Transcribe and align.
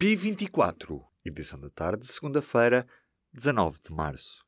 Pi 0.00 0.14
24, 0.14 1.02
edição 1.24 1.58
da 1.58 1.68
tarde, 1.70 2.06
segunda-feira, 2.06 2.86
19 3.34 3.80
de 3.84 3.92
março. 3.92 4.44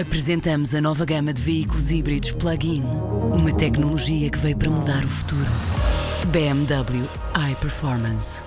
Apresentamos 0.00 0.74
a 0.74 0.80
nova 0.80 1.04
gama 1.04 1.30
de 1.30 1.42
veículos 1.42 1.90
híbridos 1.90 2.32
plug-in. 2.32 2.82
Uma 3.34 3.54
tecnologia 3.54 4.30
que 4.30 4.38
veio 4.38 4.56
para 4.56 4.70
mudar 4.70 5.04
o 5.04 5.08
futuro. 5.08 5.44
BMW 6.32 7.06
iPerformance. 7.52 8.40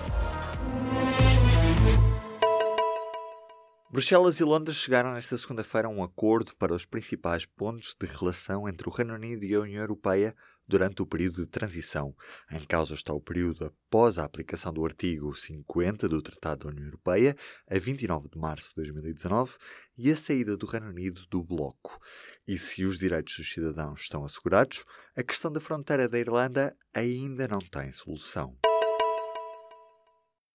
Bruxelas 3.92 4.38
e 4.38 4.44
Londres 4.44 4.76
chegaram 4.76 5.14
nesta 5.14 5.36
segunda-feira 5.36 5.88
a 5.88 5.90
um 5.90 6.00
acordo 6.00 6.54
para 6.54 6.72
os 6.72 6.86
principais 6.86 7.44
pontos 7.44 7.92
de 8.00 8.06
relação 8.06 8.68
entre 8.68 8.88
o 8.88 8.92
Reino 8.92 9.14
Unido 9.14 9.44
e 9.44 9.52
a 9.52 9.60
União 9.60 9.80
Europeia 9.80 10.32
durante 10.64 11.02
o 11.02 11.06
período 11.06 11.42
de 11.42 11.48
transição. 11.48 12.14
Em 12.52 12.64
causa 12.64 12.94
está 12.94 13.12
o 13.12 13.20
período 13.20 13.64
após 13.64 14.16
a 14.16 14.24
aplicação 14.24 14.72
do 14.72 14.84
artigo 14.84 15.34
50 15.34 16.08
do 16.08 16.22
Tratado 16.22 16.66
da 16.66 16.70
União 16.70 16.84
Europeia, 16.84 17.36
a 17.68 17.76
29 17.80 18.28
de 18.28 18.38
março 18.38 18.68
de 18.68 18.76
2019, 18.76 19.56
e 19.98 20.08
a 20.12 20.14
saída 20.14 20.56
do 20.56 20.66
Reino 20.66 20.86
Unido 20.86 21.26
do 21.28 21.42
bloco. 21.42 21.98
E 22.46 22.56
se 22.56 22.84
os 22.84 22.96
direitos 22.96 23.38
dos 23.38 23.52
cidadãos 23.52 24.02
estão 24.02 24.24
assegurados, 24.24 24.84
a 25.16 25.24
questão 25.24 25.50
da 25.50 25.58
fronteira 25.58 26.08
da 26.08 26.16
Irlanda 26.16 26.72
ainda 26.94 27.48
não 27.48 27.58
tem 27.58 27.90
solução. 27.90 28.56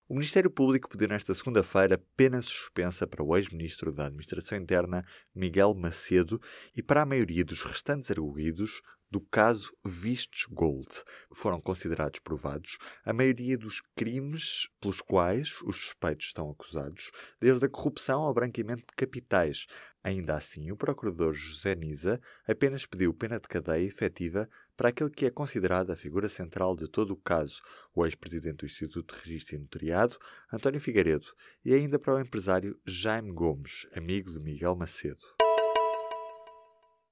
O 0.08 0.14
Ministério 0.14 0.52
Público 0.52 0.88
pediu 0.88 1.08
nesta 1.08 1.34
segunda-feira 1.34 2.00
pena 2.16 2.40
suspensa 2.40 3.08
para 3.08 3.24
o 3.24 3.36
ex-ministro 3.36 3.92
da 3.92 4.06
Administração 4.06 4.56
Interna, 4.56 5.04
Miguel 5.34 5.74
Macedo, 5.74 6.40
e 6.78 6.84
para 6.84 7.02
a 7.02 7.06
maioria 7.08 7.44
dos 7.44 7.64
restantes 7.64 8.12
arguídos 8.12 8.84
do 9.16 9.22
caso 9.22 9.74
Vistos 9.82 10.46
Gold. 10.52 10.90
Foram 11.34 11.62
considerados 11.62 12.20
provados 12.20 12.78
a 13.06 13.14
maioria 13.14 13.58
dos 13.58 13.80
crimes 13.96 14.68
pelos 14.82 15.00
quais 15.00 15.62
os 15.62 15.78
suspeitos 15.78 16.26
estão 16.26 16.50
acusados, 16.50 17.12
desde 17.40 17.66
a 17.66 17.70
corrupção 17.70 18.24
ao 18.24 18.34
branqueamento 18.34 18.82
de 18.82 18.94
capitais. 18.94 19.68
Ainda 20.04 20.36
assim, 20.36 20.70
o 20.70 20.76
procurador 20.76 21.32
José 21.32 21.76
Nisa 21.76 22.20
apenas 22.46 22.86
pediu 22.86 23.14
pena 23.14 23.40
de 23.40 23.48
cadeia 23.48 23.88
efetiva 23.88 24.50
para 24.76 24.90
aquele 24.90 25.10
que 25.10 25.26
é 25.26 25.32
considerado 25.32 25.92
a 25.92 25.96
figura 25.96 26.28
central 26.28 26.76
de 26.76 26.90
todo 26.90 27.12
o 27.12 27.18
caso, 27.18 27.62
o 27.96 28.06
ex-presidente 28.06 28.58
do 28.58 28.66
Instituto 28.66 29.16
de 29.16 29.22
Registro 29.22 29.56
e 29.56 29.60
Notariado, 29.60 30.18
António 30.52 30.82
Figueiredo, 30.82 31.28
e 31.64 31.74
ainda 31.74 31.98
para 31.98 32.16
o 32.16 32.20
empresário 32.20 32.78
Jaime 32.86 33.32
Gomes, 33.32 33.88
amigo 33.96 34.30
de 34.30 34.42
Miguel 34.42 34.76
Macedo. 34.76 35.35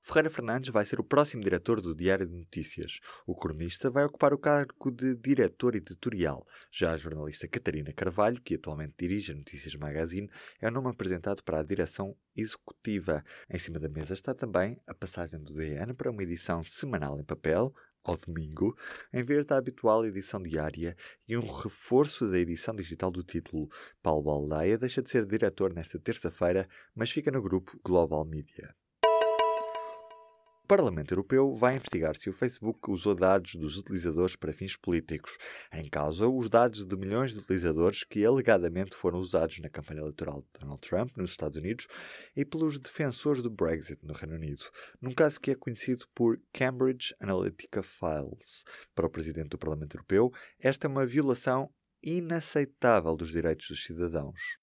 Ferreira 0.06 0.30
Fernandes 0.30 0.70
vai 0.70 0.86
ser 0.86 1.00
o 1.00 1.04
próximo 1.04 1.42
diretor 1.42 1.80
do 1.80 1.96
Diário 1.96 2.28
de 2.28 2.36
Notícias. 2.36 3.00
O 3.26 3.34
cronista 3.34 3.90
vai 3.90 4.04
ocupar 4.04 4.34
o 4.34 4.38
cargo 4.38 4.92
de 4.92 5.16
diretor 5.16 5.76
editorial. 5.76 6.46
Já 6.70 6.92
a 6.92 6.98
jornalista 6.98 7.48
Catarina 7.48 7.94
Carvalho, 7.94 8.42
que 8.42 8.56
atualmente 8.56 8.96
dirige 9.00 9.32
a 9.32 9.36
Notícias 9.36 9.76
Magazine, 9.76 10.30
é 10.60 10.68
o 10.68 10.72
nome 10.72 10.90
apresentado 10.90 11.42
para 11.42 11.62
a 11.62 11.64
direção 11.64 12.18
executiva. 12.36 13.24
Em 13.50 13.58
cima 13.58 13.80
da 13.80 13.88
mesa 13.88 14.14
está 14.14 14.34
também 14.34 14.78
a 14.86 14.94
passagem 14.94 15.40
do 15.42 15.54
DN 15.54 15.94
para 15.94 16.12
uma 16.12 16.24
edição 16.24 16.62
semanal 16.62 17.18
em 17.18 17.24
papel, 17.24 17.74
ao 18.04 18.18
domingo, 18.18 18.78
em 19.14 19.24
vez 19.24 19.46
da 19.46 19.56
habitual 19.56 20.06
edição 20.06 20.44
diária 20.44 20.98
e 21.26 21.38
um 21.38 21.50
reforço 21.50 22.30
da 22.30 22.38
edição 22.38 22.76
digital 22.76 23.10
do 23.10 23.24
título. 23.24 23.70
Paulo 24.02 24.24
Baldeia 24.24 24.78
deixa 24.78 25.02
de 25.02 25.10
ser 25.10 25.26
diretor 25.26 25.74
nesta 25.74 25.98
terça-feira, 25.98 26.68
mas 26.94 27.10
fica 27.10 27.32
no 27.32 27.42
grupo 27.42 27.80
Global 27.82 28.26
Media. 28.26 28.76
Parlamento 30.76 31.14
Europeu 31.14 31.54
vai 31.54 31.76
investigar 31.76 32.18
se 32.18 32.32
o 32.32 32.34
Facebook 32.34 32.90
usou 32.90 33.14
dados 33.14 33.54
dos 33.54 33.78
utilizadores 33.78 34.36
para 34.36 34.52
fins 34.52 34.76
políticos. 34.76 35.38
Em 35.72 35.88
causa, 35.88 36.28
os 36.28 36.50
dados 36.50 36.84
de 36.84 36.98
milhões 36.98 37.32
de 37.32 37.38
utilizadores 37.38 38.04
que 38.04 38.26
alegadamente 38.26 38.96
foram 38.96 39.20
usados 39.20 39.60
na 39.60 39.70
campanha 39.70 40.00
eleitoral 40.00 40.42
de 40.42 40.60
Donald 40.60 40.82
Trump 40.82 41.16
nos 41.16 41.30
Estados 41.30 41.60
Unidos 41.60 41.88
e 42.36 42.44
pelos 42.44 42.80
defensores 42.80 43.44
do 43.44 43.52
Brexit 43.52 44.04
no 44.04 44.16
Reino 44.16 44.34
Unido, 44.34 44.64
num 45.00 45.12
caso 45.12 45.40
que 45.40 45.52
é 45.52 45.56
conhecido 45.56 46.08
por 46.12 46.42
Cambridge 46.52 47.14
Analytica 47.20 47.84
Files. 47.84 48.64
Para 48.96 49.06
o 49.06 49.12
presidente 49.12 49.50
do 49.50 49.60
Parlamento 49.60 49.96
Europeu, 49.96 50.32
esta 50.60 50.88
é 50.88 50.90
uma 50.90 51.06
violação 51.06 51.70
inaceitável 52.02 53.16
dos 53.16 53.30
direitos 53.30 53.68
dos 53.68 53.84
cidadãos. 53.86 54.63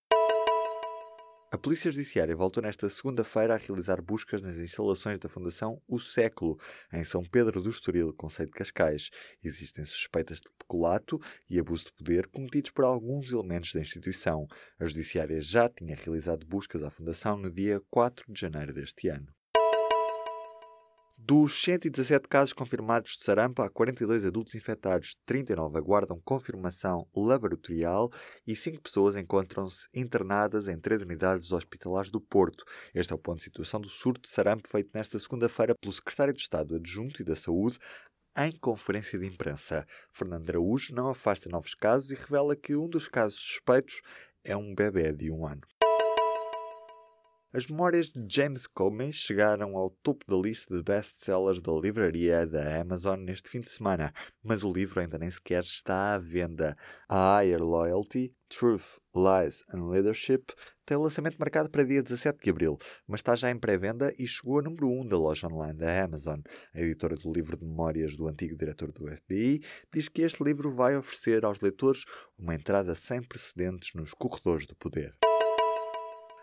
Polícia 1.60 1.90
Judiciária 1.90 2.34
voltou 2.34 2.62
nesta 2.62 2.88
segunda-feira 2.88 3.54
a 3.54 3.58
realizar 3.58 4.00
buscas 4.00 4.40
nas 4.40 4.56
instalações 4.56 5.18
da 5.18 5.28
Fundação 5.28 5.78
O 5.86 5.98
Século, 5.98 6.58
em 6.90 7.04
São 7.04 7.22
Pedro 7.22 7.60
do 7.60 7.68
Estoril, 7.68 8.14
Conselho 8.14 8.48
de 8.48 8.54
Cascais. 8.54 9.10
Existem 9.44 9.84
suspeitas 9.84 10.40
de 10.40 10.48
peculato 10.58 11.20
e 11.50 11.58
abuso 11.58 11.84
de 11.84 11.92
poder 11.92 12.26
cometidos 12.28 12.70
por 12.70 12.86
alguns 12.86 13.30
elementos 13.30 13.74
da 13.74 13.80
instituição. 13.80 14.46
A 14.78 14.86
Judiciária 14.86 15.38
já 15.38 15.68
tinha 15.68 15.94
realizado 15.94 16.46
buscas 16.46 16.82
à 16.82 16.90
Fundação 16.90 17.36
no 17.36 17.50
dia 17.50 17.78
4 17.90 18.32
de 18.32 18.40
janeiro 18.40 18.72
deste 18.72 19.08
ano. 19.08 19.28
Dos 21.22 21.62
117 21.62 22.26
casos 22.26 22.52
confirmados 22.52 23.12
de 23.12 23.24
sarampo, 23.24 23.62
há 23.62 23.70
42 23.70 24.24
adultos 24.24 24.54
infectados, 24.54 25.14
39 25.26 25.78
aguardam 25.78 26.20
confirmação 26.24 27.06
laboratorial 27.14 28.10
e 28.46 28.56
5 28.56 28.80
pessoas 28.80 29.16
encontram-se 29.16 29.86
internadas 29.94 30.66
em 30.66 30.78
três 30.80 31.02
unidades 31.02 31.52
hospitalares 31.52 32.10
do 32.10 32.20
Porto. 32.20 32.64
Este 32.94 33.12
é 33.12 33.16
o 33.16 33.18
ponto 33.18 33.36
de 33.36 33.44
situação 33.44 33.80
do 33.80 33.88
surto 33.88 34.22
de 34.22 34.30
sarampo 34.30 34.66
feito 34.66 34.90
nesta 34.94 35.18
segunda-feira 35.18 35.74
pelo 35.80 35.92
Secretário 35.92 36.34
de 36.34 36.40
Estado 36.40 36.74
Adjunto 36.74 37.20
e 37.20 37.24
da 37.24 37.36
Saúde, 37.36 37.78
em 38.36 38.50
conferência 38.58 39.18
de 39.18 39.26
imprensa. 39.26 39.86
Fernando 40.12 40.48
Araújo 40.48 40.94
não 40.94 41.10
afasta 41.10 41.48
novos 41.48 41.74
casos 41.74 42.10
e 42.10 42.14
revela 42.14 42.56
que 42.56 42.74
um 42.74 42.88
dos 42.88 43.06
casos 43.06 43.38
suspeitos 43.38 44.00
é 44.42 44.56
um 44.56 44.74
bebê 44.74 45.12
de 45.12 45.30
um 45.30 45.46
ano. 45.46 45.60
As 47.52 47.66
memórias 47.66 48.06
de 48.08 48.24
James 48.32 48.64
Comey 48.68 49.12
chegaram 49.12 49.76
ao 49.76 49.90
topo 49.90 50.24
da 50.28 50.36
lista 50.36 50.72
de 50.72 50.84
best-sellers 50.84 51.60
da 51.60 51.72
livraria 51.72 52.46
da 52.46 52.80
Amazon 52.80 53.18
neste 53.18 53.50
fim 53.50 53.60
de 53.60 53.68
semana, 53.68 54.12
mas 54.40 54.62
o 54.62 54.72
livro 54.72 55.00
ainda 55.00 55.18
nem 55.18 55.28
sequer 55.28 55.64
está 55.64 56.14
à 56.14 56.18
venda. 56.18 56.76
A 57.08 57.40
Higher 57.40 57.60
Loyalty, 57.60 58.32
Truth, 58.48 59.00
Lies 59.16 59.64
and 59.74 59.88
Leadership 59.88 60.52
tem 60.86 60.96
o 60.96 61.02
lançamento 61.02 61.38
marcado 61.40 61.68
para 61.68 61.82
dia 61.82 62.00
17 62.00 62.38
de 62.40 62.50
abril, 62.50 62.78
mas 63.04 63.18
está 63.18 63.34
já 63.34 63.50
em 63.50 63.58
pré-venda 63.58 64.14
e 64.16 64.28
chegou 64.28 64.60
a 64.60 64.62
número 64.62 64.88
1 64.88 65.08
da 65.08 65.18
loja 65.18 65.48
online 65.48 65.76
da 65.76 66.04
Amazon. 66.04 66.38
A 66.72 66.80
editora 66.80 67.16
do 67.16 67.32
livro 67.32 67.56
de 67.56 67.64
memórias 67.64 68.14
do 68.14 68.28
antigo 68.28 68.56
diretor 68.56 68.92
do 68.92 69.08
FBI 69.08 69.60
diz 69.92 70.08
que 70.08 70.22
este 70.22 70.44
livro 70.44 70.70
vai 70.70 70.96
oferecer 70.96 71.44
aos 71.44 71.58
leitores 71.60 72.04
uma 72.38 72.54
entrada 72.54 72.94
sem 72.94 73.20
precedentes 73.20 73.92
nos 73.94 74.14
corredores 74.14 74.68
do 74.68 74.76
poder. 74.76 75.16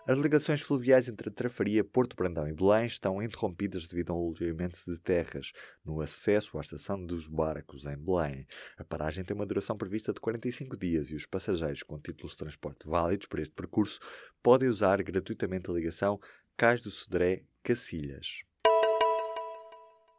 As 0.08 0.18
ligações 0.18 0.62
fluviais 0.62 1.10
entre 1.10 1.28
a 1.28 1.32
Trafaria, 1.34 1.84
Porto 1.84 2.16
Brandão 2.16 2.48
e 2.48 2.54
Belém 2.54 2.86
estão 2.86 3.22
interrompidas 3.22 3.88
devido 3.88 4.14
ao 4.14 4.18
alojamento 4.18 4.80
de 4.88 4.98
terras 4.98 5.52
no 5.84 6.00
acesso 6.00 6.58
à 6.58 6.62
estação 6.62 7.06
dos 7.06 7.28
barcos 7.28 7.86
em 7.86 7.98
Belém. 7.98 8.48
A 8.78 8.86
paragem 8.86 9.26
tem 9.26 9.36
uma 9.36 9.46
duração 9.46 9.76
prevista 9.76 10.14
de 10.14 10.22
45 10.22 10.78
dias 10.78 11.12
e 11.12 11.16
os 11.16 11.26
passageiros 11.26 11.84
com 11.84 12.00
títulos 12.00 12.32
de 12.32 12.38
transporte 12.38 12.88
válidos 12.88 13.28
para 13.28 13.42
este 13.42 13.54
percurso 13.54 14.00
podem 14.42 14.70
usar 14.70 15.04
gratuitamente 15.04 15.70
a 15.70 15.74
ligação 15.74 16.18
Cais 16.56 16.82
do 16.82 16.90
Sodré 16.90 17.44
Cacilhas. 17.62 18.44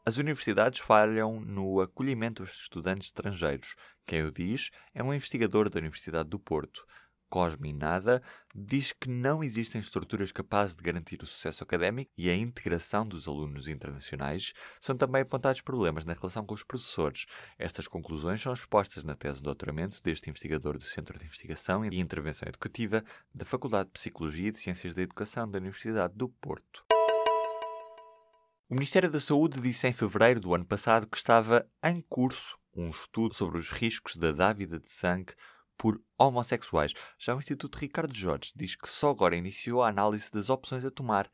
As 0.04 0.18
universidades 0.18 0.80
falham 0.80 1.40
no 1.40 1.80
acolhimento 1.80 2.42
dos 2.42 2.60
estudantes 2.60 3.08
estrangeiros. 3.08 3.74
Quem 4.06 4.22
o 4.22 4.30
diz 4.30 4.70
é 4.94 5.02
um 5.02 5.14
investigador 5.14 5.70
da 5.70 5.78
Universidade 5.78 6.28
do 6.28 6.38
Porto. 6.38 6.86
Cosme 7.28 7.72
Nada, 7.72 8.22
diz 8.54 8.92
que 8.92 9.08
não 9.08 9.42
existem 9.42 9.80
estruturas 9.80 10.32
capazes 10.32 10.74
de 10.74 10.82
garantir 10.82 11.22
o 11.22 11.26
sucesso 11.26 11.62
académico 11.62 12.10
e 12.16 12.28
a 12.28 12.36
integração 12.36 13.06
dos 13.06 13.28
alunos 13.28 13.68
internacionais. 13.68 14.52
São 14.80 14.96
também 14.96 15.22
apontados 15.22 15.60
problemas 15.60 16.04
na 16.04 16.14
relação 16.14 16.44
com 16.44 16.54
os 16.54 16.64
professores. 16.64 17.26
Estas 17.58 17.86
conclusões 17.86 18.40
são 18.40 18.52
expostas 18.52 19.04
na 19.04 19.14
tese 19.14 19.38
de 19.38 19.44
doutoramento 19.44 20.02
deste 20.02 20.30
investigador 20.30 20.78
do 20.78 20.84
Centro 20.84 21.18
de 21.18 21.26
Investigação 21.26 21.84
e 21.84 22.00
Intervenção 22.00 22.48
Educativa 22.48 23.04
da 23.34 23.44
Faculdade 23.44 23.86
de 23.86 23.92
Psicologia 23.92 24.48
e 24.48 24.52
de 24.52 24.58
Ciências 24.58 24.94
da 24.94 25.02
Educação 25.02 25.50
da 25.50 25.58
Universidade 25.58 26.14
do 26.16 26.28
Porto. 26.28 26.84
O 28.70 28.74
Ministério 28.74 29.10
da 29.10 29.18
Saúde 29.18 29.60
disse 29.60 29.88
em 29.88 29.92
fevereiro 29.94 30.40
do 30.40 30.54
ano 30.54 30.64
passado 30.64 31.06
que 31.06 31.16
estava 31.16 31.66
em 31.82 32.02
curso 32.02 32.58
um 32.76 32.90
estudo 32.90 33.34
sobre 33.34 33.58
os 33.58 33.70
riscos 33.70 34.14
da 34.14 34.30
dávida 34.30 34.78
de 34.78 34.90
sangue 34.90 35.32
por 35.78 36.02
homossexuais. 36.18 36.92
Já 37.16 37.34
o 37.34 37.38
Instituto 37.38 37.76
Ricardo 37.76 38.14
Jorge 38.14 38.52
diz 38.54 38.74
que 38.74 38.88
só 38.88 39.10
agora 39.10 39.36
iniciou 39.36 39.82
a 39.82 39.88
análise 39.88 40.30
das 40.30 40.50
opções 40.50 40.84
a 40.84 40.90
tomar. 40.90 41.30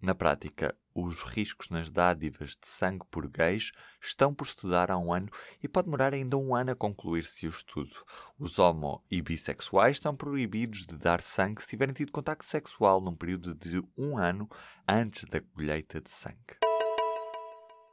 Na 0.00 0.14
prática, 0.14 0.72
os 0.94 1.24
riscos 1.24 1.70
nas 1.70 1.90
dádivas 1.90 2.50
de 2.50 2.68
sangue 2.68 3.04
por 3.10 3.28
gays 3.28 3.72
estão 4.00 4.32
por 4.32 4.44
estudar 4.44 4.92
há 4.92 4.96
um 4.96 5.12
ano 5.12 5.28
e 5.60 5.66
pode 5.66 5.86
demorar 5.86 6.14
ainda 6.14 6.36
um 6.36 6.54
ano 6.54 6.70
a 6.70 6.76
concluir-se 6.76 7.48
o 7.48 7.50
estudo. 7.50 7.96
Os 8.38 8.60
homo 8.60 9.04
e 9.10 9.20
bissexuais 9.20 9.96
estão 9.96 10.14
proibidos 10.14 10.84
de 10.86 10.96
dar 10.96 11.20
sangue 11.20 11.60
se 11.60 11.68
tiverem 11.68 11.94
tido 11.94 12.12
contacto 12.12 12.46
sexual 12.46 13.00
num 13.00 13.16
período 13.16 13.56
de 13.56 13.82
um 13.96 14.16
ano 14.16 14.48
antes 14.86 15.24
da 15.24 15.40
colheita 15.40 16.00
de 16.00 16.10
sangue. 16.10 16.67